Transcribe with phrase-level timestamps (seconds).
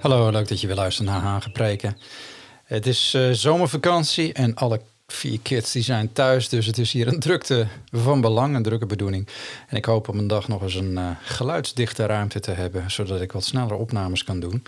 [0.00, 1.98] Hallo, leuk dat je weer luistert naar Hagenpreken.
[2.64, 7.06] Het is eh, zomervakantie en alle vier kids die zijn thuis, dus het is hier
[7.08, 9.28] een drukte van belang, een drukke bedoeling.
[9.68, 13.20] En ik hoop op een dag nog eens een uh, geluidsdichte ruimte te hebben, zodat
[13.20, 14.62] ik wat sneller opnames kan doen.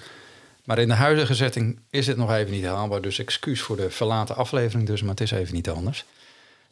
[0.64, 3.90] Maar in de huidige setting is dit nog even niet haalbaar, dus excuus voor de
[3.90, 6.04] verlaten aflevering dus, maar het is even niet anders.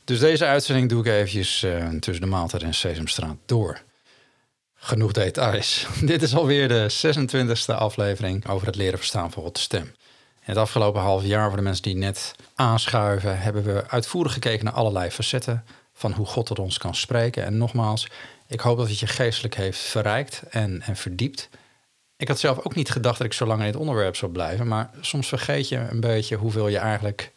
[0.04, 3.80] Dus deze uitzending doe ik eventjes uh, tussen de maaltijd en Sesamstraat door.
[4.82, 5.86] Genoeg details.
[6.00, 9.82] Dit is alweer de 26e aflevering over het leren verstaan van Gods stem.
[9.82, 14.64] In het afgelopen half jaar, voor de mensen die net aanschuiven, hebben we uitvoerig gekeken
[14.64, 17.44] naar allerlei facetten van hoe God tot ons kan spreken.
[17.44, 18.08] En nogmaals,
[18.46, 21.48] ik hoop dat het je geestelijk heeft verrijkt en, en verdiept.
[22.16, 24.66] Ik had zelf ook niet gedacht dat ik zo lang in het onderwerp zou blijven,
[24.66, 27.32] maar soms vergeet je een beetje hoeveel je eigenlijk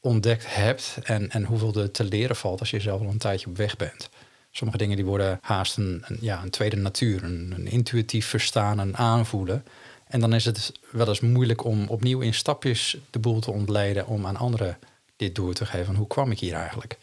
[0.00, 3.46] ontdekt hebt en, en hoeveel er te leren valt als je zelf al een tijdje
[3.46, 4.08] op weg bent.
[4.56, 9.64] Sommige dingen die worden haast een, ja, een tweede natuur, een, intuïtief verstaan en aanvoelen.
[10.06, 14.06] En dan is het wel eens moeilijk om opnieuw in stapjes de boel te ontleden
[14.06, 14.78] om aan anderen
[15.16, 15.94] dit door te geven.
[15.94, 16.96] hoe kwam ik hier eigenlijk?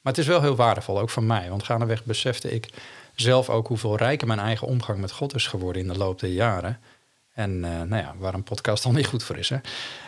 [0.00, 1.48] Maar het is wel heel waardevol, ook voor mij.
[1.48, 2.68] Want gaandeweg besefte ik
[3.14, 6.30] zelf ook hoeveel rijker mijn eigen omgang met God is geworden in de loop der
[6.30, 6.80] jaren.
[7.32, 9.48] En uh, nou ja, waar een podcast dan niet goed voor is.
[9.48, 9.58] Hè?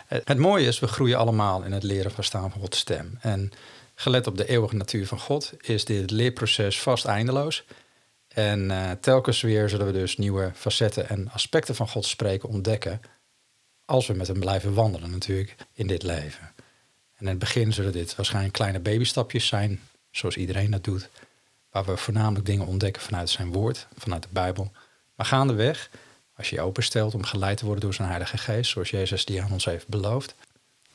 [0.06, 3.18] Het mooie is, we groeien allemaal in het leren verstaan van Gods stem.
[3.20, 3.52] En
[3.98, 7.64] gelet op de eeuwige natuur van God, is dit leerproces vast eindeloos.
[8.28, 13.00] En uh, telkens weer zullen we dus nieuwe facetten en aspecten van God spreken ontdekken.
[13.84, 16.52] Als we met hem blijven wandelen, natuurlijk, in dit leven.
[17.14, 19.80] En in het begin zullen dit waarschijnlijk kleine babystapjes zijn,
[20.10, 21.08] zoals iedereen dat doet.
[21.70, 24.72] Waar we voornamelijk dingen ontdekken vanuit zijn woord, vanuit de Bijbel.
[25.14, 25.90] Maar gaandeweg,
[26.36, 29.42] als je je openstelt om geleid te worden door zijn Heilige Geest, zoals Jezus die
[29.42, 30.34] aan ons heeft beloofd,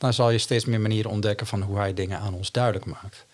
[0.02, 3.26] dan zal je steeds meer manieren ontdekken van hoe hij dingen aan ons duidelijk maakt.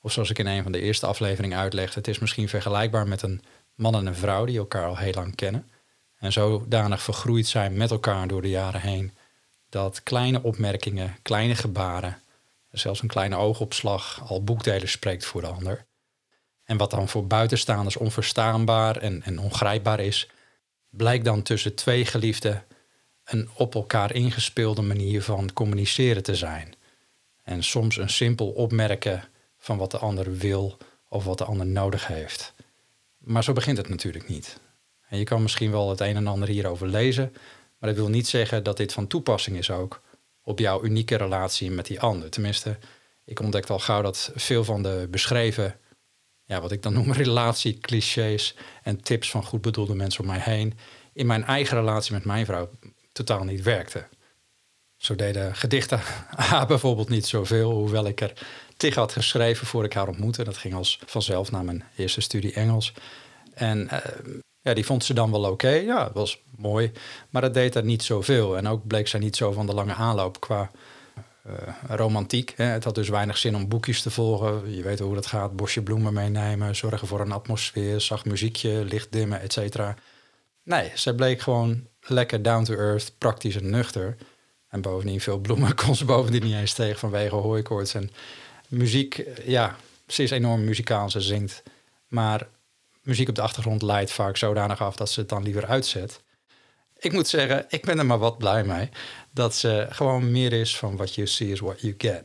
[0.00, 3.22] Of zoals ik in een van de eerste afleveringen uitlegde, het is misschien vergelijkbaar met
[3.22, 3.42] een
[3.74, 5.70] man en een vrouw die elkaar al heel lang kennen.
[6.16, 9.16] En zodanig vergroeid zijn met elkaar door de jaren heen,
[9.68, 12.22] dat kleine opmerkingen, kleine gebaren,
[12.70, 15.86] zelfs een kleine oogopslag al boekdelen spreekt voor de ander.
[16.64, 20.28] En wat dan voor buitenstaanders onverstaanbaar en, en ongrijpbaar is,
[20.90, 22.64] blijkt dan tussen twee geliefden
[23.26, 26.74] een op elkaar ingespeelde manier van communiceren te zijn.
[27.42, 29.28] En soms een simpel opmerken
[29.58, 30.76] van wat de ander wil
[31.08, 32.54] of wat de ander nodig heeft.
[33.18, 34.60] Maar zo begint het natuurlijk niet.
[35.08, 37.32] En je kan misschien wel het een en ander hierover lezen,
[37.78, 40.02] maar dat wil niet zeggen dat dit van toepassing is ook
[40.42, 42.30] op jouw unieke relatie met die ander.
[42.30, 42.78] Tenminste,
[43.24, 45.78] ik ontdekte al gauw dat veel van de beschreven,
[46.44, 50.78] ja, wat ik dan noem relatieclichés en tips van goed bedoelde mensen om mij heen,
[51.12, 52.70] in mijn eigen relatie met mijn vrouw
[53.16, 54.06] totaal niet werkte.
[54.96, 56.00] Zo deden gedichten
[56.50, 58.32] haar bijvoorbeeld niet zoveel, hoewel ik er
[58.76, 60.44] tig had geschreven voor ik haar ontmoette.
[60.44, 62.92] Dat ging als vanzelf na mijn eerste studie Engels.
[63.54, 63.98] En uh,
[64.60, 65.68] ja, die vond ze dan wel oké.
[65.68, 66.92] Ja, was mooi.
[67.30, 68.56] Maar het deed er niet zoveel.
[68.56, 70.70] En ook bleek zij niet zo van de lange aanloop qua
[71.46, 71.52] uh,
[71.88, 72.52] romantiek.
[72.56, 72.64] Hè.
[72.64, 74.74] Het had dus weinig zin om boekjes te volgen.
[74.74, 75.56] Je weet hoe dat gaat.
[75.56, 76.76] Bosje bloemen meenemen.
[76.76, 78.00] Zorgen voor een atmosfeer.
[78.00, 78.84] Zacht muziekje.
[78.84, 79.94] Licht dimmen, et cetera.
[80.62, 84.16] Nee, zij bleek gewoon lekker down to earth, praktisch en nuchter.
[84.68, 87.94] En bovendien veel bloemen kon ze bovendien niet eens tegen vanwege hooikoorts.
[87.94, 88.10] En
[88.68, 91.62] muziek, ja, ze is enorm muzikaal, ze zingt.
[92.08, 92.48] Maar
[93.02, 96.20] muziek op de achtergrond leidt vaak zodanig af dat ze het dan liever uitzet.
[96.98, 98.88] Ik moet zeggen, ik ben er maar wat blij mee.
[99.30, 102.24] Dat ze gewoon meer is van what you see is what you get.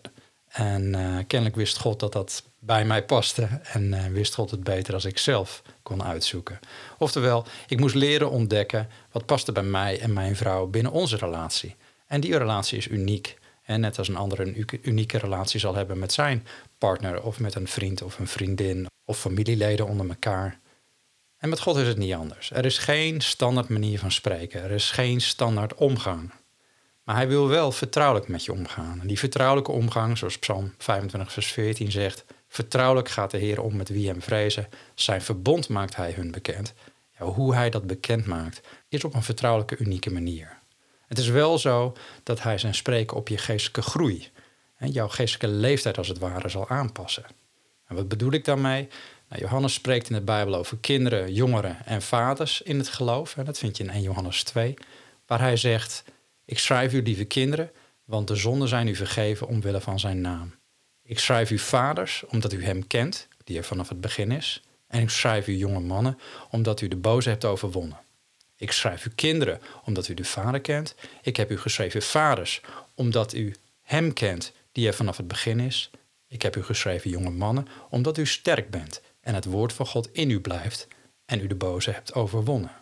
[0.51, 3.47] En uh, kennelijk wist God dat dat bij mij paste.
[3.63, 6.59] En uh, wist God het beter als ik zelf kon uitzoeken.
[6.97, 11.75] Oftewel, ik moest leren ontdekken wat paste bij mij en mijn vrouw binnen onze relatie.
[12.07, 13.39] En die relatie is uniek.
[13.63, 17.55] En net als een andere een unieke relatie zal hebben met zijn partner of met
[17.55, 20.59] een vriend of een vriendin of familieleden onder elkaar.
[21.37, 22.51] En met God is het niet anders.
[22.51, 24.63] Er is geen standaard manier van spreken.
[24.63, 26.31] Er is geen standaard omgang.
[27.11, 28.99] Maar hij wil wel vertrouwelijk met je omgaan.
[29.01, 33.75] En die vertrouwelijke omgang, zoals Psalm 25, vers 14 zegt, vertrouwelijk gaat de Heer om
[33.75, 34.67] met wie hem vrezen.
[34.95, 36.73] Zijn verbond maakt hij hun bekend.
[37.19, 40.57] Ja, hoe hij dat bekend maakt, is op een vertrouwelijke, unieke manier.
[41.07, 41.93] Het is wel zo
[42.23, 44.29] dat hij zijn spreken op je geestelijke groei,
[44.77, 47.25] en jouw geestelijke leeftijd als het ware, zal aanpassen.
[47.87, 48.87] En wat bedoel ik daarmee?
[49.27, 53.37] Nou, Johannes spreekt in de Bijbel over kinderen, jongeren en vaders in het geloof.
[53.37, 54.73] En dat vind je in 1 Johannes 2,
[55.25, 56.03] waar hij zegt:
[56.51, 57.71] Ik schrijf u, lieve kinderen,
[58.05, 60.55] want de zonden zijn u vergeven omwille van zijn naam.
[61.03, 64.61] Ik schrijf u vaders, omdat u hem kent, die er vanaf het begin is.
[64.87, 66.19] En ik schrijf u jonge mannen,
[66.49, 67.99] omdat u de boze hebt overwonnen.
[68.55, 70.95] Ik schrijf u kinderen, omdat u de Vader kent.
[71.21, 72.61] Ik heb u geschreven vaders,
[72.95, 75.89] omdat u hem kent, die er vanaf het begin is.
[76.27, 80.09] Ik heb u geschreven jonge mannen, omdat u sterk bent en het woord van God
[80.11, 80.87] in u blijft
[81.25, 82.80] en u de boze hebt overwonnen.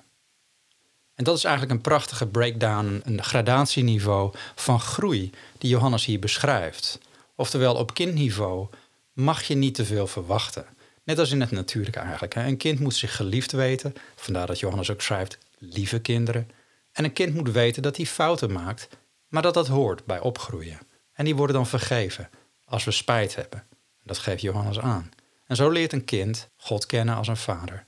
[1.20, 7.00] En dat is eigenlijk een prachtige breakdown, een gradatieniveau van groei die Johannes hier beschrijft.
[7.36, 8.68] Oftewel, op kindniveau
[9.14, 10.66] mag je niet te veel verwachten.
[11.04, 12.36] Net als in het natuurlijke eigenlijk.
[12.36, 16.50] Een kind moet zich geliefd weten, vandaar dat Johannes ook schrijft, lieve kinderen.
[16.92, 18.88] En een kind moet weten dat hij fouten maakt,
[19.28, 20.80] maar dat dat hoort bij opgroeien.
[21.14, 22.30] En die worden dan vergeven
[22.66, 23.64] als we spijt hebben.
[24.04, 25.12] Dat geeft Johannes aan.
[25.46, 27.86] En zo leert een kind God kennen als een vader.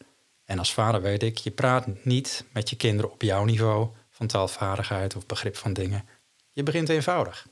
[0.51, 4.27] En als vader weet ik, je praat niet met je kinderen op jouw niveau van
[4.27, 6.05] taalvaardigheid of begrip van dingen.
[6.51, 7.47] Je begint eenvoudig.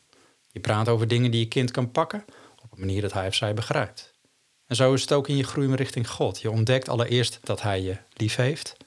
[0.51, 2.25] Je praat over dingen die je kind kan pakken
[2.63, 4.13] op een manier dat hij of zij begrijpt.
[4.65, 6.41] En zo is het ook in je groei richting God.
[6.41, 8.77] Je ontdekt allereerst dat hij je lief heeft.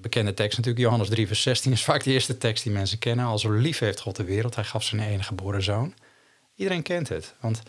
[0.00, 3.26] Bekende tekst natuurlijk, Johannes 3, vers 16 is vaak de eerste tekst die mensen kennen.
[3.26, 5.94] Al zo lief heeft God de wereld, hij gaf zijn enige geboren zoon.
[6.54, 7.62] Iedereen kent het, want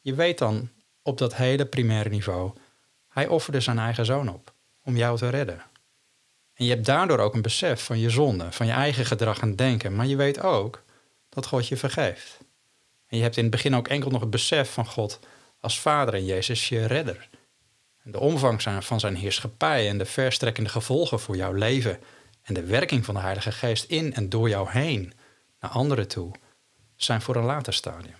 [0.00, 0.70] je weet dan
[1.02, 2.52] op dat hele primaire niveau,
[3.08, 4.53] hij offerde zijn eigen zoon op
[4.84, 5.62] om jou te redden.
[6.54, 9.56] En je hebt daardoor ook een besef van je zonde, van je eigen gedrag en
[9.56, 10.82] denken, maar je weet ook
[11.28, 12.38] dat God je vergeeft.
[13.06, 15.20] En je hebt in het begin ook enkel nog het besef van God
[15.60, 17.28] als Vader en Jezus je redder.
[18.02, 22.00] En de omvang van zijn heerschappij en de verstrekkende gevolgen voor jouw leven
[22.42, 25.12] en de werking van de Heilige Geest in en door jou heen
[25.60, 26.32] naar anderen toe
[26.96, 28.16] zijn voor een later stadium.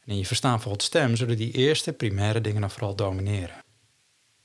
[0.00, 3.64] En in je verstaan van Gods stem zullen die eerste primaire dingen dan vooral domineren.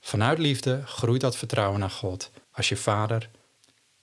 [0.05, 3.29] Vanuit liefde groeit dat vertrouwen naar God als je vader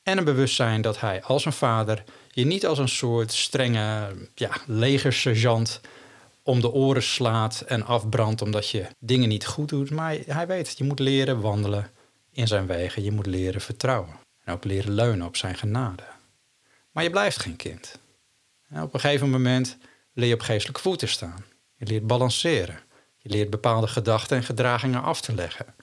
[0.03, 4.51] en een bewustzijn dat hij als een vader je niet als een soort strenge ja,
[4.67, 5.81] legersergeant
[6.43, 9.91] om de oren slaat en afbrandt omdat je dingen niet goed doet.
[9.91, 11.91] Maar hij weet, je moet leren wandelen
[12.31, 13.03] in zijn wegen.
[13.03, 14.19] Je moet leren vertrouwen.
[14.45, 16.03] En ook leren leunen op zijn genade.
[16.91, 17.99] Maar je blijft geen kind.
[18.69, 19.77] En op een gegeven moment
[20.13, 21.45] leer je op geestelijke voeten staan.
[21.75, 22.79] Je leert balanceren.
[23.17, 25.75] Je leert bepaalde gedachten en gedragingen af te leggen.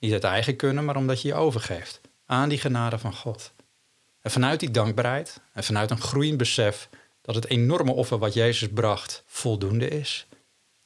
[0.00, 3.52] Niet uit eigen kunnen, maar omdat je je overgeeft aan die genade van God.
[4.20, 6.88] En vanuit die dankbaarheid en vanuit een groeiend besef
[7.22, 10.26] dat het enorme offer wat Jezus bracht voldoende is,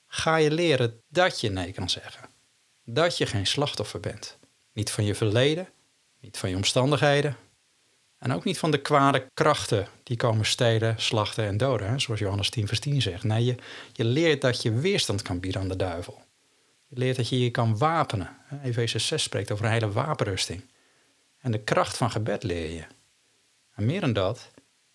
[0.07, 2.29] ga je leren dat je nee kan zeggen.
[2.85, 4.39] Dat je geen slachtoffer bent.
[4.73, 5.69] Niet van je verleden,
[6.21, 7.37] niet van je omstandigheden.
[8.19, 12.01] En ook niet van de kwade krachten die komen stelen, slachten en doden.
[12.01, 13.25] Zoals Johannes 10, vers 10 zegt.
[13.25, 13.55] Nee, je,
[13.93, 16.24] je leert dat je weerstand kan bieden aan de duivel.
[16.95, 18.37] Leert dat je je kan wapenen.
[18.63, 20.63] Efeze 6 spreekt over een hele wapenrusting.
[21.39, 22.85] En de kracht van gebed leer je.
[23.75, 24.51] En meer dan dat,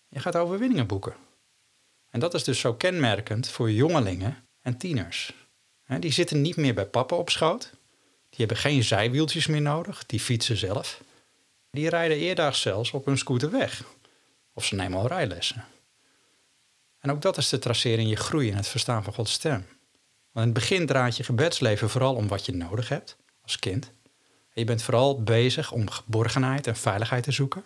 [0.08, 1.14] je gaat overwinningen boeken.
[2.10, 5.34] En dat is dus zo kenmerkend voor jongelingen en tieners.
[5.98, 7.70] Die zitten niet meer bij papa op schoot.
[8.28, 10.06] Die hebben geen zijwieltjes meer nodig.
[10.06, 11.02] Die fietsen zelf.
[11.70, 13.84] Die rijden eerder zelfs op hun scooter weg.
[14.52, 15.64] Of ze nemen al rijlessen.
[17.00, 19.66] En ook dat is te traceren in je groei in het verstaan van Gods stem.
[20.32, 23.92] Want in het begin draait je gebedsleven vooral om wat je nodig hebt als kind.
[24.52, 27.64] Je bent vooral bezig om geborgenheid en veiligheid te zoeken.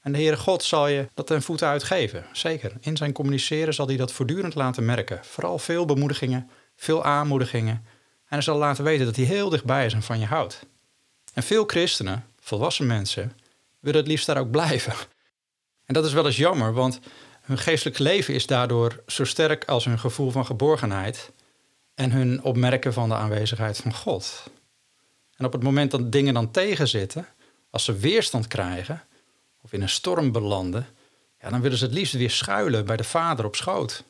[0.00, 2.24] En de Heere God zal je dat ten voeten uitgeven.
[2.32, 2.72] Zeker.
[2.80, 5.20] In zijn communiceren zal hij dat voortdurend laten merken.
[5.24, 7.74] Vooral veel bemoedigingen, veel aanmoedigingen.
[7.74, 10.66] En hij zal laten weten dat hij heel dichtbij is en van je houdt.
[11.34, 13.32] En veel christenen, volwassen mensen,
[13.80, 14.92] willen het liefst daar ook blijven.
[15.84, 17.00] En dat is wel eens jammer, want
[17.42, 21.32] hun geestelijk leven is daardoor zo sterk als hun gevoel van geborgenheid
[21.94, 24.50] en hun opmerken van de aanwezigheid van God.
[25.36, 27.26] En op het moment dat dingen dan tegenzitten,
[27.70, 29.02] als ze weerstand krijgen,
[29.62, 30.86] of in een storm belanden,
[31.40, 34.04] ja, dan willen ze het liefst weer schuilen bij de vader op schoot.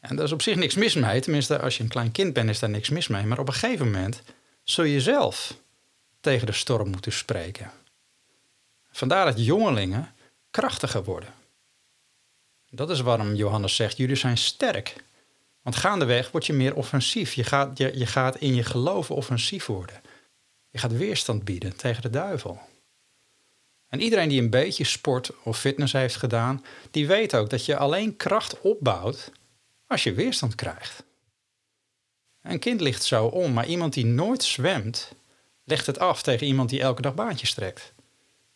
[0.00, 1.20] En daar is op zich niks mis mee.
[1.20, 3.24] Tenminste, als je een klein kind bent, is daar niks mis mee.
[3.24, 4.22] Maar op een gegeven moment
[4.62, 5.56] zul je zelf
[6.20, 7.70] tegen de storm moeten spreken.
[8.90, 10.14] Vandaar dat jongelingen
[10.50, 11.34] krachtiger worden.
[12.70, 14.96] Dat is waarom Johannes zegt: jullie zijn sterk.
[15.62, 17.34] Want gaandeweg word je meer offensief.
[17.34, 20.00] Je gaat, je, je gaat in je geloven offensief worden.
[20.70, 22.60] Je gaat weerstand bieden tegen de duivel.
[23.88, 27.76] En iedereen die een beetje sport of fitness heeft gedaan, die weet ook dat je
[27.76, 29.32] alleen kracht opbouwt
[29.86, 31.04] als je weerstand krijgt.
[32.42, 35.12] Een kind ligt zo om, maar iemand die nooit zwemt,
[35.64, 37.92] legt het af tegen iemand die elke dag baantjes trekt.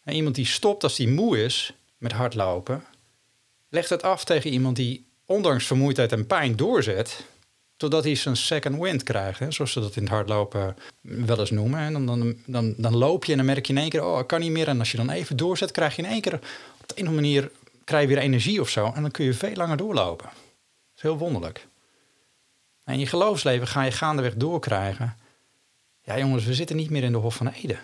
[0.02, 2.84] En iemand die stopt als hij moe is met hardlopen,
[3.68, 7.24] legt het af tegen iemand die ondanks vermoeidheid en pijn doorzet
[7.76, 11.80] Totdat hij zijn second wind krijgt, zoals ze dat in het hardlopen wel eens noemen.
[11.80, 14.26] En dan, dan, dan, loop je en dan merk je in één keer, oh, ik
[14.26, 14.68] kan niet meer.
[14.68, 17.08] En als je dan even doorzet, krijg je in één keer, op de een of
[17.08, 17.50] andere manier,
[17.84, 18.92] krijg je weer energie of zo.
[18.94, 20.26] En dan kun je veel langer doorlopen.
[20.26, 21.66] Dat is heel wonderlijk.
[22.84, 25.16] En je geloofsleven ga je gaandeweg doorkrijgen.
[26.02, 27.78] Ja, jongens, we zitten niet meer in de Hof van Eden.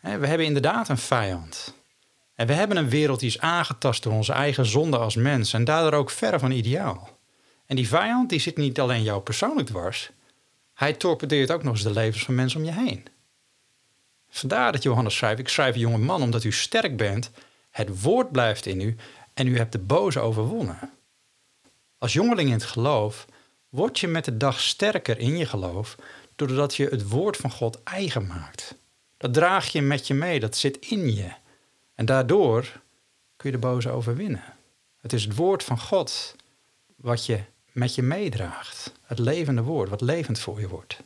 [0.00, 1.74] We hebben inderdaad een vijand.
[2.38, 5.64] En we hebben een wereld die is aangetast door onze eigen zonde als mens en
[5.64, 7.18] daardoor ook ver van ideaal.
[7.66, 10.10] En die vijand die zit niet alleen jou persoonlijk dwars,
[10.74, 13.06] hij torpedeert ook nog eens de levens van mensen om je heen.
[14.28, 17.30] Vandaar dat Johannes schrijft: Ik schrijf jonge man omdat u sterk bent,
[17.70, 18.96] het woord blijft in u
[19.34, 20.90] en u hebt de boze overwonnen.
[21.98, 23.26] Als jongeling in het geloof
[23.68, 25.96] word je met de dag sterker in je geloof
[26.36, 28.74] doordat je het woord van God eigen maakt.
[29.16, 31.30] Dat draag je met je mee, dat zit in je.
[31.98, 32.80] En daardoor
[33.36, 34.42] kun je de boze overwinnen.
[35.00, 36.36] Het is het woord van God
[36.96, 37.40] wat je
[37.72, 38.92] met je meedraagt.
[39.02, 41.00] Het levende woord, wat levend voor je wordt.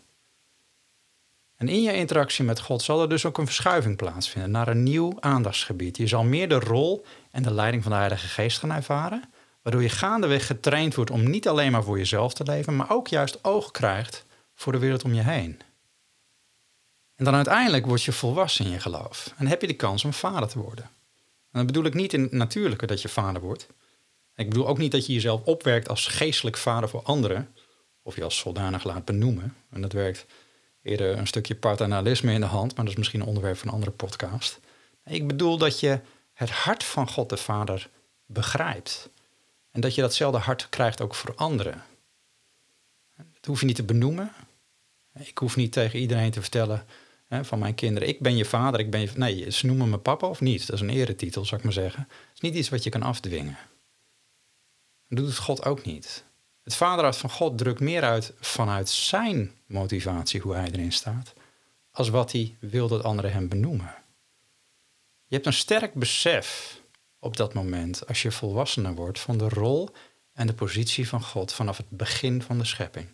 [1.56, 4.82] En in je interactie met God zal er dus ook een verschuiving plaatsvinden naar een
[4.82, 5.96] nieuw aandachtsgebied.
[5.96, 9.22] Je zal meer de rol en de leiding van de Heilige Geest gaan ervaren,
[9.62, 13.08] waardoor je gaandeweg getraind wordt om niet alleen maar voor jezelf te leven, maar ook
[13.08, 15.60] juist oog krijgt voor de wereld om je heen.
[17.22, 20.12] En dan uiteindelijk word je volwassen in je geloof en heb je de kans om
[20.12, 20.84] vader te worden.
[20.84, 23.66] En dan bedoel ik niet in het natuurlijke dat je vader wordt.
[24.36, 27.54] Ik bedoel ook niet dat je jezelf opwerkt als geestelijk vader voor anderen,
[28.02, 29.56] of je als zodanig laat benoemen.
[29.70, 30.26] En dat werkt
[30.82, 33.74] eerder een stukje paternalisme in de hand, maar dat is misschien een onderwerp van een
[33.74, 34.60] andere podcast.
[35.04, 36.00] Ik bedoel dat je
[36.32, 37.88] het hart van God de Vader
[38.26, 39.08] begrijpt.
[39.70, 41.82] En dat je datzelfde hart krijgt ook voor anderen.
[43.16, 44.32] Dat hoef je niet te benoemen.
[45.18, 46.86] Ik hoef niet tegen iedereen te vertellen
[47.32, 49.10] hè, van mijn kinderen: ik ben je vader, ik ben je.
[49.14, 50.66] Nee, ze noemen me papa of niet.
[50.66, 52.02] Dat is een eretitel, zou ik maar zeggen.
[52.08, 53.58] Het is niet iets wat je kan afdwingen.
[55.08, 56.24] Dat doet God ook niet.
[56.62, 61.32] Het vaderhart van God drukt meer uit vanuit zijn motivatie, hoe hij erin staat,
[61.90, 63.94] als wat hij wil dat anderen hem benoemen.
[65.26, 66.80] Je hebt een sterk besef
[67.18, 69.90] op dat moment, als je volwassener wordt, van de rol
[70.32, 73.08] en de positie van God vanaf het begin van de schepping.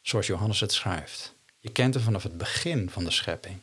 [0.00, 1.34] Zoals Johannes het schrijft.
[1.60, 3.62] Je kent hem vanaf het begin van de schepping.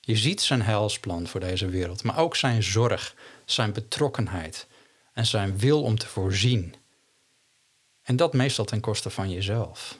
[0.00, 4.66] Je ziet zijn heilsplan voor deze wereld, maar ook zijn zorg, zijn betrokkenheid
[5.12, 6.74] en zijn wil om te voorzien.
[8.02, 9.98] En dat meestal ten koste van jezelf.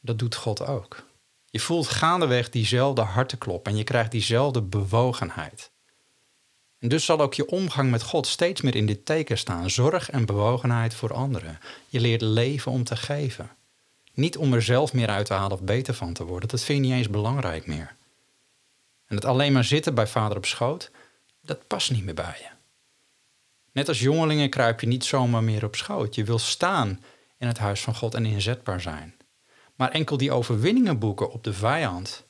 [0.00, 1.04] Dat doet God ook.
[1.50, 5.70] Je voelt gaandeweg diezelfde harteklop en je krijgt diezelfde bewogenheid.
[6.78, 10.10] En dus zal ook je omgang met God steeds meer in dit teken staan: zorg
[10.10, 11.58] en bewogenheid voor anderen.
[11.88, 13.50] Je leert leven om te geven.
[14.14, 16.48] Niet om er zelf meer uit te halen of beter van te worden.
[16.48, 17.94] Dat vind je niet eens belangrijk meer.
[19.06, 20.90] En het alleen maar zitten bij vader op schoot,
[21.42, 22.48] dat past niet meer bij je.
[23.72, 26.14] Net als jongelingen kruip je niet zomaar meer op schoot.
[26.14, 27.00] Je wil staan
[27.38, 29.14] in het huis van God en inzetbaar zijn.
[29.74, 32.24] Maar enkel die overwinningen boeken op de vijand,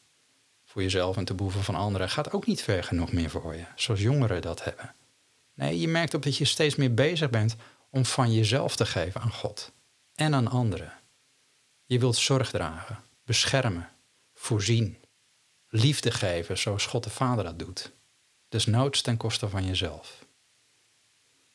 [0.65, 3.65] voor jezelf en te behoeven van anderen, gaat ook niet ver genoeg meer voor je,
[3.75, 4.95] zoals jongeren dat hebben.
[5.55, 7.57] Nee, je merkt op dat je steeds meer bezig bent
[7.91, 9.73] om van jezelf te geven aan God
[10.15, 10.93] en aan anderen.
[11.91, 13.89] Je wilt zorg dragen, beschermen,
[14.35, 14.99] voorzien,
[15.69, 17.93] liefde geven zoals God de Vader dat doet.
[18.49, 20.25] Dus noods ten koste van jezelf.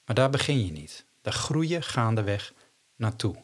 [0.05, 1.05] Maar daar begin je niet.
[1.21, 2.53] Daar groei je gaandeweg
[2.95, 3.35] naartoe.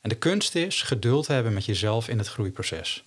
[0.00, 3.04] En de kunst is geduld hebben met jezelf in het groeiproces.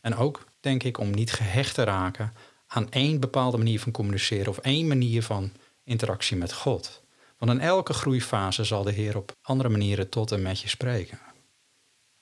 [0.00, 2.32] En ook, denk ik, om niet gehecht te raken
[2.66, 5.52] aan één bepaalde manier van communiceren of één manier van
[5.84, 7.02] interactie met God.
[7.38, 11.27] Want in elke groeifase zal de Heer op andere manieren tot en met je spreken.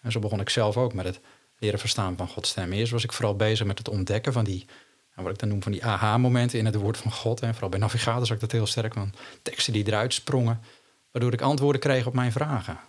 [0.06, 1.20] En zo begon ik zelf ook met het
[1.58, 2.72] leren verstaan van Gods stem.
[2.72, 4.66] Eerst was ik vooral bezig met het ontdekken van die,
[5.14, 7.40] wat ik dan noem van die aha-momenten in het woord van God.
[7.40, 10.60] En vooral bij navigator zag ik dat heel sterk van teksten die eruit sprongen,
[11.10, 12.80] waardoor ik antwoorden kreeg op mijn vragen.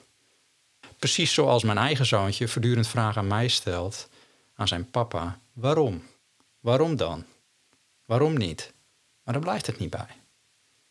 [1.00, 4.10] Precies zoals mijn eigen zoontje voortdurend vragen aan mij stelt,
[4.56, 6.04] aan zijn papa: waarom?
[6.60, 7.26] Waarom dan?
[8.06, 8.74] Waarom niet?
[9.24, 10.16] Maar dan blijft het niet bij.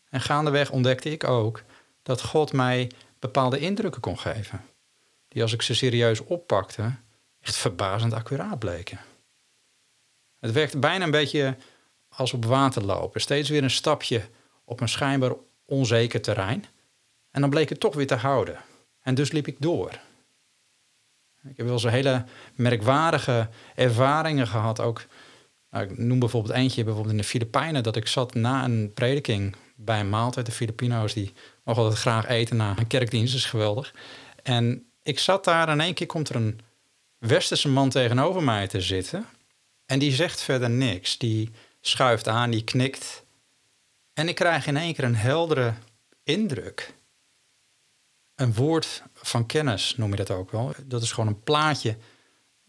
[0.09, 1.63] En gaandeweg ontdekte ik ook
[2.03, 4.61] dat God mij bepaalde indrukken kon geven
[5.37, 6.91] die als ik ze serieus oppakte,
[7.39, 8.99] echt verbazend accuraat bleken.
[10.39, 11.55] Het werkte bijna een beetje
[12.09, 13.21] als op water lopen.
[13.21, 14.21] Steeds weer een stapje
[14.63, 15.33] op een schijnbaar
[15.65, 16.65] onzeker terrein.
[17.31, 18.57] En dan bleek het toch weer te houden.
[19.01, 19.91] En dus liep ik door.
[21.43, 22.25] Ik heb wel eens hele
[22.55, 24.79] merkwaardige ervaringen gehad.
[24.79, 25.05] Ook,
[25.69, 27.83] nou, ik noem bijvoorbeeld eentje bijvoorbeeld in de Filipijnen.
[27.83, 30.45] Dat ik zat na een prediking bij een maaltijd.
[30.45, 33.35] De Filipino's die mogen altijd graag eten na een kerkdienst.
[33.35, 33.93] Is geweldig.
[34.43, 36.59] En ik zat daar en in één keer komt er een
[37.17, 39.25] westerse man tegenover mij te zitten.
[39.85, 41.17] En die zegt verder niks.
[41.17, 43.23] Die schuift aan, die knikt.
[44.13, 45.73] En ik krijg in één keer een heldere
[46.23, 46.95] indruk.
[48.35, 50.73] een woord van kennis, noem je dat ook wel.
[50.83, 51.97] Dat is gewoon een plaatje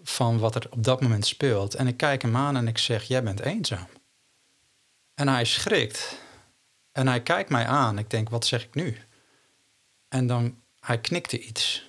[0.03, 1.75] van wat er op dat moment speelt.
[1.75, 3.89] En ik kijk hem aan en ik zeg, jij bent eenzaam.
[5.15, 6.19] En hij schrikt.
[6.93, 7.99] En hij kijkt mij aan.
[7.99, 8.99] Ik denk, wat zeg ik nu?
[10.09, 11.88] En dan, hij knikte iets.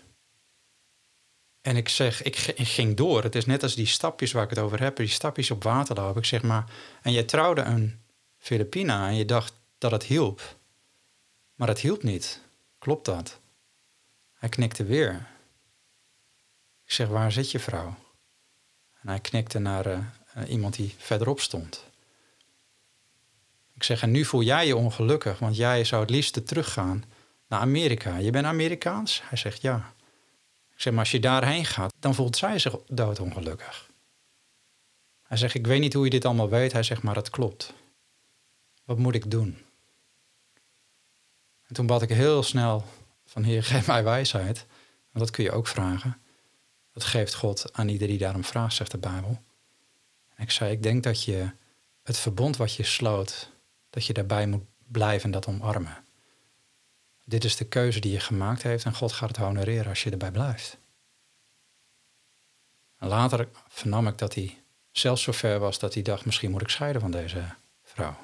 [1.70, 3.24] En ik zeg, ik, ging door.
[3.24, 5.96] Het is net als die stapjes waar ik het over heb, die stapjes op water
[5.96, 6.22] lopen.
[6.22, 6.72] Ik zeg maar,
[7.02, 8.00] en jij trouwde een
[8.38, 10.56] Filipina en je dacht dat het hielp.
[11.56, 12.42] Maar het hielp niet.
[12.80, 13.40] Klopt dat?
[14.34, 15.28] Hij knikte weer.
[16.86, 17.96] Ik zeg, waar zit je vrouw?
[19.02, 20.04] En hij knikte naar uh,
[20.48, 21.86] iemand die verderop stond.
[23.76, 27.04] Ik zeg, en nu voel jij je ongelukkig, want jij zou het liefst teruggaan
[27.48, 28.18] naar Amerika.
[28.18, 29.22] Je bent Amerikaans?
[29.24, 29.94] Hij zegt ja.
[30.82, 33.90] Zeg, maar als je daarheen gaat, dan voelt zij zich doodongelukkig.
[35.22, 36.72] Hij zegt, ik weet niet hoe je dit allemaal weet.
[36.72, 37.74] Hij zegt, maar het klopt.
[38.86, 39.58] Wat moet ik doen?
[41.68, 42.86] En toen bad ik heel snel
[43.26, 44.66] van Heer, geef mij wijsheid.
[45.12, 46.22] En dat kun je ook vragen.
[46.94, 49.42] Dat geeft God aan ieder die daarom vraagt, zegt de Bijbel.
[50.36, 51.52] En ik zei, ik denk dat je
[52.04, 53.50] het verbond wat je sloot,
[53.90, 56.04] dat je daarbij moet blijven en dat omarmen.
[57.30, 60.10] Dit is de keuze die je gemaakt heeft en God gaat het honoreren als je
[60.10, 60.78] erbij blijft.
[62.98, 66.70] Later vernam ik dat hij zelfs zo ver was dat hij dacht, misschien moet ik
[66.70, 68.18] scheiden van deze vrouw.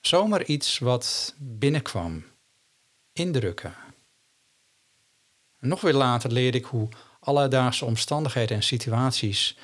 [0.00, 2.24] Zomaar iets wat binnenkwam,
[3.12, 3.74] indrukken.
[5.58, 6.88] En nog weer later leerde ik hoe
[7.20, 9.58] alledaagse omstandigheden en situaties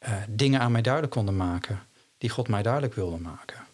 [0.00, 1.86] uh, dingen aan mij duidelijk konden maken,
[2.18, 3.67] die God mij duidelijk wilde maken.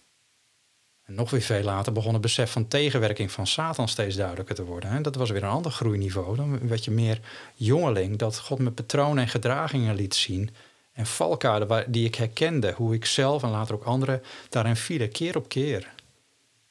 [1.05, 4.65] En nog weer veel later begon het besef van tegenwerking van Satan steeds duidelijker te
[4.65, 4.91] worden.
[4.91, 6.37] En dat was weer een ander groeiniveau.
[6.37, 7.21] Dan werd je meer
[7.55, 10.51] jongeling, dat God me patronen en gedragingen liet zien.
[10.93, 15.37] En valkuilen die ik herkende, hoe ik zelf en later ook anderen daarin vielen, keer
[15.37, 15.93] op keer.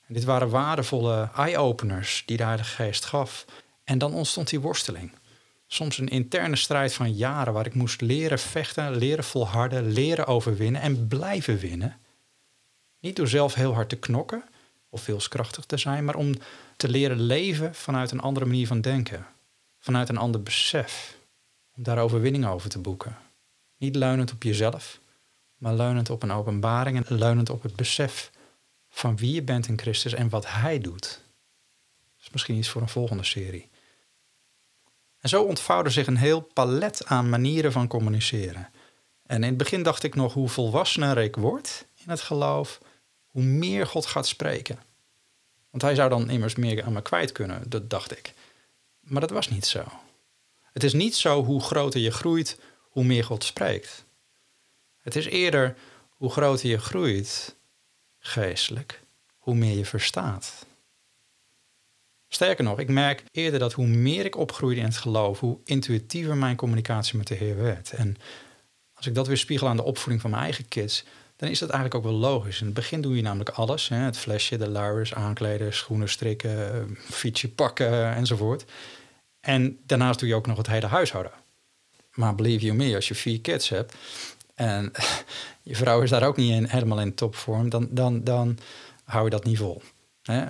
[0.08, 3.46] En dit waren waardevolle eye-openers die de Heilige Geest gaf.
[3.84, 5.12] En dan ontstond die worsteling.
[5.68, 10.82] Soms een interne strijd van jaren waar ik moest leren vechten, leren volharden, leren overwinnen
[10.82, 11.98] en blijven winnen.
[13.04, 14.44] Niet door zelf heel hard te knokken
[14.90, 16.34] of wilskrachtig te zijn, maar om
[16.78, 19.26] te leren leven vanuit een andere manier van denken.
[19.80, 21.18] Vanuit een ander besef.
[21.76, 23.18] Om daar overwinning over te boeken.
[23.78, 25.00] Niet leunend op jezelf,
[25.58, 28.32] maar leunend op een openbaring en leunend op het besef
[28.90, 31.02] van wie je bent in Christus en wat Hij doet.
[32.16, 33.70] Dat is misschien iets voor een volgende serie.
[35.20, 38.70] En zo ontvouwde zich een heel palet aan manieren van communiceren.
[39.26, 42.80] En in het begin dacht ik nog hoe volwassener ik word in het geloof,
[43.34, 44.80] hoe meer God gaat spreken.
[45.70, 48.34] Want hij zou dan immers meer aan me kwijt kunnen, dat dacht ik.
[49.00, 49.84] Maar dat was niet zo.
[50.72, 54.06] Het is niet zo hoe groter je groeit, hoe meer God spreekt.
[55.02, 55.76] Het is eerder
[56.10, 57.56] hoe groter je groeit,
[58.20, 59.02] geestelijk,
[59.38, 60.66] hoe meer je verstaat.
[62.28, 66.38] Sterker nog, ik merk eerder dat hoe meer ik opgroeide in het geloof, hoe intuïtiever
[66.38, 67.92] mijn communicatie met de Heer werd.
[67.92, 68.18] En
[68.94, 71.04] als ik dat weer spiegel aan de opvoeding van mijn eigen kids,
[71.44, 72.60] dan is dat eigenlijk ook wel logisch.
[72.60, 73.90] In het begin doe je namelijk alles.
[73.90, 73.96] Hè?
[73.96, 78.66] Het flesje, de luiers, aankleden, schoenen strikken, fietsje pakken enzovoort.
[79.40, 81.32] En daarnaast doe je ook nog het hele huishouden.
[82.14, 83.94] Maar believe you me, als je vier kids hebt
[84.56, 84.92] en
[85.64, 88.58] je vrouw is daar ook niet in, helemaal in topvorm, dan, dan, dan
[89.04, 89.82] hou je dat niet vol.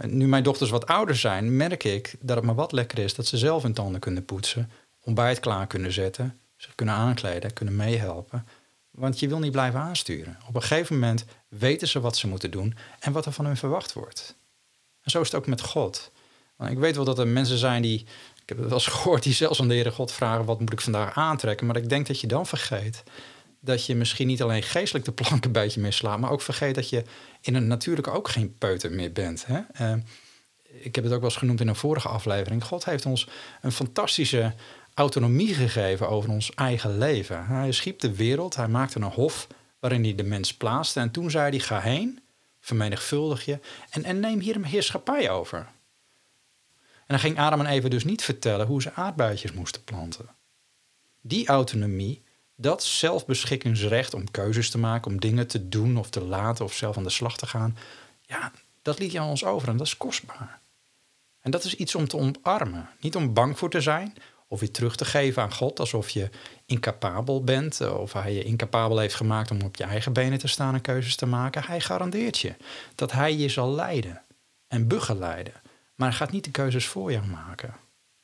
[0.02, 3.26] Nu mijn dochters wat ouder zijn, merk ik dat het maar wat lekker is dat
[3.26, 4.70] ze zelf hun tanden kunnen poetsen,
[5.04, 8.46] ontbijt klaar kunnen zetten, zich kunnen aankleden, kunnen meehelpen.
[8.94, 10.38] Want je wil niet blijven aansturen.
[10.48, 13.58] Op een gegeven moment weten ze wat ze moeten doen en wat er van hun
[13.58, 14.36] verwacht wordt.
[15.02, 16.12] En zo is het ook met God.
[16.56, 18.00] Want ik weet wel dat er mensen zijn die,
[18.42, 20.74] ik heb het wel eens gehoord, die zelfs aan de Heere God vragen: wat moet
[20.74, 21.68] ik vandaag aantrekken?
[21.68, 23.04] Maar ik denk dat je dan vergeet
[23.64, 26.90] dat je misschien niet alleen geestelijk de plank een beetje mislaat, maar ook vergeet dat
[26.90, 27.04] je
[27.42, 29.46] in het natuurlijke ook geen peuter meer bent.
[29.46, 29.62] Hè?
[29.82, 30.02] Uh,
[30.64, 32.64] ik heb het ook wel eens genoemd in een vorige aflevering.
[32.64, 33.28] God heeft ons
[33.62, 34.54] een fantastische
[34.94, 37.46] autonomie gegeven over ons eigen leven.
[37.46, 39.48] Hij schiep de wereld, hij maakte een hof
[39.80, 41.00] waarin hij de mens plaatste.
[41.00, 42.20] En toen zei hij: ga heen,
[42.60, 45.58] vermenigvuldig je en, neem hier een heerschappij over.
[46.78, 50.30] En dan ging Adam en Eva dus niet vertellen hoe ze aardbeidjes moesten planten.
[51.22, 52.24] Die autonomie,
[52.56, 56.98] dat zelfbeschikkingsrecht om keuzes te maken, om dingen te doen of te laten of zelf
[56.98, 57.78] aan de slag te gaan,
[58.22, 58.52] ja,
[58.82, 60.62] dat liet hij aan ons over en dat is kostbaar.
[61.40, 62.90] En dat is iets om te omarmen.
[63.00, 64.16] Niet om bang voor te zijn
[64.54, 66.30] of weer terug te geven aan God alsof je
[66.66, 70.48] incapabel bent eh, of hij je incapabel heeft gemaakt om op je eigen benen te
[70.48, 71.64] staan en keuzes te maken.
[71.64, 72.56] Hij garandeert je
[72.96, 74.22] dat hij je zal leiden
[74.68, 75.54] en begeleiden,
[75.96, 77.76] maar hij gaat niet de keuzes voor jou maken.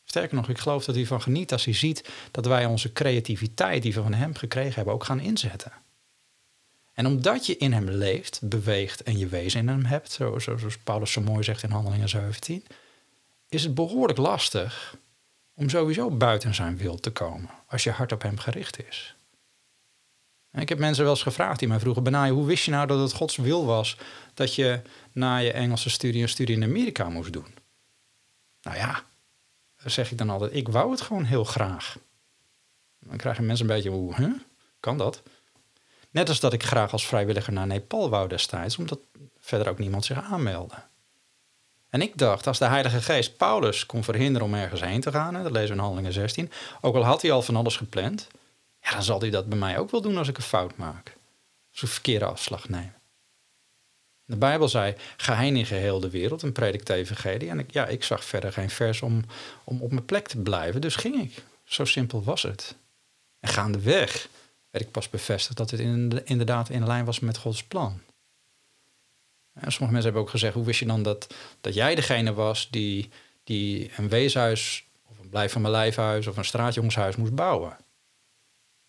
[0.04, 3.82] Sterker nog, ik geloof dat hij van geniet als hij ziet dat wij onze creativiteit
[3.82, 5.72] die we van hem gekregen hebben ook gaan inzetten.
[6.94, 11.12] En omdat je in hem leeft, beweegt en je wezen in hem hebt, zoals Paulus
[11.12, 12.66] zo mooi zegt in Handelingen 17,
[13.50, 14.98] is het behoorlijk lastig
[15.60, 19.16] om sowieso buiten zijn wil te komen als je hart op hem gericht is.
[20.52, 22.88] En ik heb mensen wel eens gevraagd die mij vroegen: Benaai, hoe wist je nou
[22.88, 23.98] dat het Gods wil was
[24.34, 27.56] dat je na je Engelse studie een studie in Amerika moest doen?
[28.62, 29.04] Nou ja,
[29.78, 31.98] zeg ik dan altijd: ik wou het gewoon heel graag.
[33.00, 34.40] Dan krijgen mensen een beetje: hoe,
[34.80, 35.22] kan dat?
[36.10, 39.00] Net als dat ik graag als vrijwilliger naar Nepal wou destijds, omdat
[39.40, 40.76] verder ook niemand zich aanmeldde.
[41.90, 45.34] En ik dacht, als de Heilige Geest Paulus kon verhinderen om ergens heen te gaan,
[45.34, 48.28] dat lezen we in Handelingen 16, ook al had hij al van alles gepland,
[48.82, 51.18] ja, dan zal hij dat bij mij ook wel doen als ik een fout maak.
[51.70, 52.94] Als ik een verkeerde afslag neem.
[54.26, 57.50] De Bijbel zei, ga heen in geheel de wereld en predik de evangelie.
[57.50, 59.24] En ik, ja, ik zag verder geen vers om,
[59.64, 61.44] om op mijn plek te blijven, dus ging ik.
[61.64, 62.76] Zo simpel was het.
[63.40, 64.28] En gaandeweg
[64.70, 65.80] werd ik pas bevestigd dat het
[66.24, 68.02] inderdaad in lijn was met Gods plan.
[69.62, 72.68] En sommige mensen hebben ook gezegd, hoe wist je dan dat, dat jij degene was
[72.72, 73.10] die,
[73.44, 77.78] die een weeshuis of een blijf van mijn lijfhuis of een straatjongenshuis moest bouwen?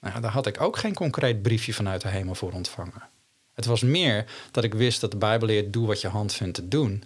[0.01, 3.09] Nou, daar had ik ook geen concreet briefje vanuit de hemel voor ontvangen.
[3.55, 6.55] Het was meer dat ik wist dat de Bijbel leert, doe wat je hand vindt
[6.55, 7.05] te doen.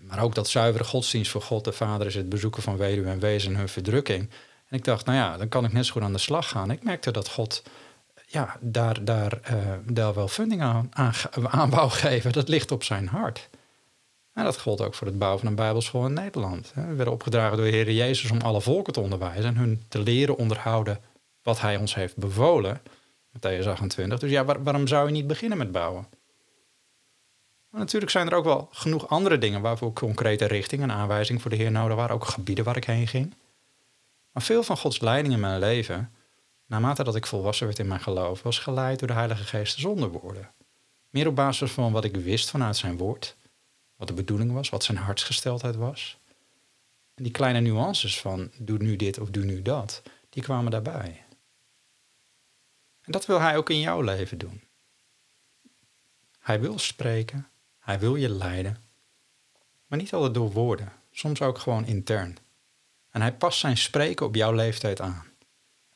[0.00, 3.18] Maar ook dat zuivere godsdienst voor God de Vader is het bezoeken van weduwen en
[3.18, 4.30] wezen en hun verdrukking.
[4.68, 6.70] En ik dacht, nou ja, dan kan ik net zo goed aan de slag gaan.
[6.70, 7.62] Ik merkte dat God
[8.26, 12.32] ja, daar, daar, uh, daar wel funding aan, aan, geven.
[12.32, 13.48] Dat ligt op zijn hart.
[14.32, 16.72] En dat gold ook voor het bouwen van een Bijbelschool in Nederland.
[16.74, 19.98] We werden opgedragen door de Heer Jezus om alle volken te onderwijzen en hun te
[19.98, 21.00] leren onderhouden
[21.42, 22.80] wat hij ons heeft bevolen.
[23.32, 24.18] Matthäus 28.
[24.18, 26.06] Dus ja, waarom zou je niet beginnen met bouwen?
[27.70, 31.56] Natuurlijk zijn er ook wel genoeg andere dingen waarvoor concrete richting en aanwijzing voor de
[31.56, 32.14] Heer nodig waren.
[32.14, 33.34] Ook gebieden waar ik heen ging.
[34.32, 36.12] Maar veel van Gods leiding in mijn leven,
[36.66, 40.10] naarmate dat ik volwassen werd in mijn geloof, was geleid door de Heilige Geest zonder
[40.10, 40.50] woorden.
[41.10, 43.36] Meer op basis van wat ik wist vanuit zijn woord,
[43.96, 46.18] wat de bedoeling was, wat zijn hartsgesteldheid was.
[47.14, 51.24] En die kleine nuances van doe nu dit of doe nu dat, die kwamen daarbij.
[53.02, 54.60] En dat wil hij ook in jouw leven doen.
[56.38, 57.48] Hij wil spreken,
[57.78, 58.82] hij wil je leiden,
[59.86, 62.36] maar niet altijd door woorden, soms ook gewoon intern.
[63.10, 65.24] En hij past zijn spreken op jouw leeftijd aan.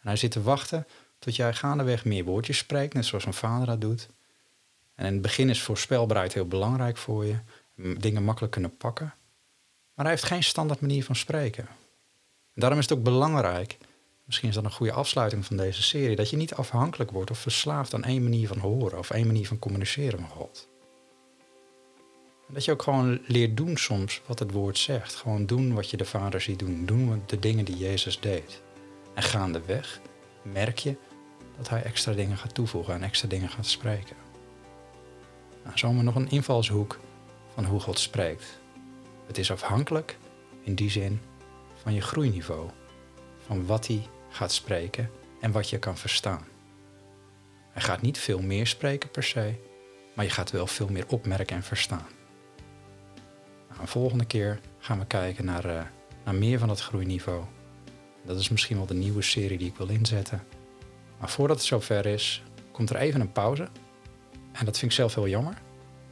[0.00, 0.86] En hij zit te wachten
[1.18, 4.08] tot jij gaandeweg meer woordjes spreekt, net zoals een vader dat doet.
[4.94, 7.38] En in het begin is voorspelbaarheid heel belangrijk voor je,
[7.98, 9.14] dingen makkelijk kunnen pakken.
[9.94, 11.66] Maar hij heeft geen standaard manier van spreken.
[12.54, 13.78] En daarom is het ook belangrijk
[14.30, 17.38] misschien is dat een goede afsluiting van deze serie, dat je niet afhankelijk wordt of
[17.38, 20.68] verslaafd aan één manier van horen of één manier van communiceren met God.
[22.48, 25.14] En dat je ook gewoon leert doen soms wat het woord zegt.
[25.14, 26.86] Gewoon doen wat je de Vader ziet doen.
[26.86, 28.62] Doen de dingen die Jezus deed.
[29.20, 30.00] En gaandeweg
[30.42, 30.96] merk je
[31.56, 34.16] dat hij extra dingen gaat toevoegen en extra dingen gaat spreken.
[35.64, 37.00] Nou, zomaar nog een invalshoek
[37.54, 38.61] van hoe God spreekt.
[39.26, 40.18] Het is afhankelijk
[40.62, 41.20] in die zin
[41.74, 42.70] van je groeiniveau.
[43.46, 46.44] Van wat hij gaat spreken en wat je kan verstaan.
[47.70, 49.54] Hij gaat niet veel meer spreken per se,
[50.14, 52.09] maar je gaat wel veel meer opmerken en verstaan.
[53.68, 55.83] Nou, volgende keer gaan we kijken naar, uh,
[56.24, 57.44] naar meer van dat groeiniveau.
[58.26, 60.42] Dat is misschien wel de nieuwe serie die ik wil inzetten.
[61.18, 63.68] Maar voordat het zover is, komt er even een pauze.
[64.52, 65.54] En dat vind ik zelf heel jammer.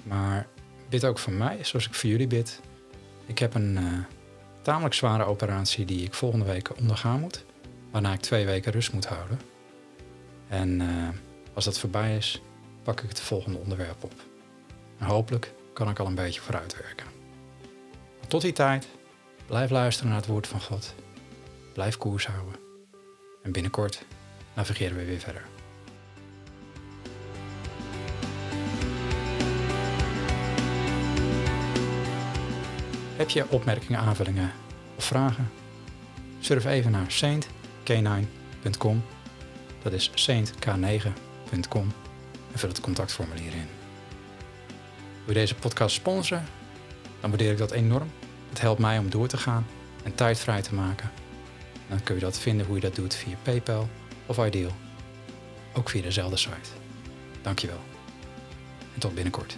[0.05, 0.47] Maar
[0.89, 2.61] bid ook voor mij, zoals ik voor jullie bid.
[3.27, 3.99] Ik heb een uh,
[4.63, 7.45] tamelijk zware operatie die ik volgende week ondergaan moet
[7.91, 9.41] waarna ik twee weken rust moet houden.
[10.49, 11.09] En uh,
[11.55, 12.43] als dat voorbij is,
[12.83, 14.13] pak ik het volgende onderwerp op.
[14.99, 17.07] En hopelijk kan ik al een beetje vooruitwerken.
[18.27, 18.89] tot die tijd,
[19.47, 20.95] blijf luisteren naar het woord van God.
[21.79, 22.55] Blijf koers houden.
[23.43, 24.05] En binnenkort
[24.55, 25.45] navigeren we weer verder.
[33.17, 34.53] Heb je opmerkingen, aanvullingen
[34.97, 35.51] of vragen?
[36.41, 37.49] Surf even naar Saint
[37.85, 39.03] k9.com.
[39.83, 41.93] Dat is saintk9.com
[42.53, 43.69] en vul het contactformulier in.
[45.25, 46.45] Wil je deze podcast sponsoren?
[47.21, 48.11] Dan waardeer ik dat enorm.
[48.49, 49.67] Het helpt mij om door te gaan
[50.05, 51.11] en tijd vrij te maken.
[51.89, 53.89] Dan kun je dat vinden hoe je dat doet via PayPal
[54.27, 54.73] of Ideal.
[55.75, 56.71] Ook via dezelfde site.
[57.43, 57.81] Dankjewel.
[58.95, 59.57] En tot binnenkort.